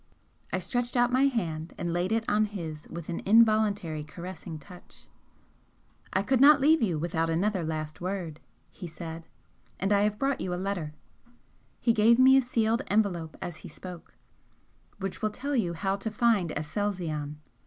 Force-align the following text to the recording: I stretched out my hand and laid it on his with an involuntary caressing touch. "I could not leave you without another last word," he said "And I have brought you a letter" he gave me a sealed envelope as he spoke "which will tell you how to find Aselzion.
I 0.51 0.57
stretched 0.57 0.95
out 0.97 1.11
my 1.11 1.25
hand 1.27 1.75
and 1.77 1.93
laid 1.93 2.11
it 2.11 2.25
on 2.27 2.45
his 2.45 2.87
with 2.89 3.07
an 3.09 3.19
involuntary 3.23 4.03
caressing 4.03 4.57
touch. 4.57 5.07
"I 6.11 6.23
could 6.23 6.41
not 6.41 6.59
leave 6.59 6.81
you 6.81 6.97
without 6.97 7.29
another 7.29 7.63
last 7.63 8.01
word," 8.01 8.39
he 8.71 8.87
said 8.87 9.27
"And 9.79 9.93
I 9.93 10.01
have 10.01 10.17
brought 10.17 10.41
you 10.41 10.55
a 10.55 10.55
letter" 10.55 10.95
he 11.79 11.93
gave 11.93 12.17
me 12.17 12.35
a 12.35 12.41
sealed 12.41 12.81
envelope 12.87 13.37
as 13.43 13.57
he 13.57 13.69
spoke 13.69 14.15
"which 14.97 15.21
will 15.21 15.29
tell 15.29 15.55
you 15.55 15.73
how 15.75 15.97
to 15.97 16.09
find 16.09 16.51
Aselzion. 16.57 17.35